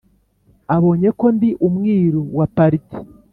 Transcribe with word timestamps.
abonye 0.75 1.09
ko 1.19 1.25
ndi 1.35 1.49
umwiru 1.67 2.21
wa 2.37 2.45
pariti 2.55 2.97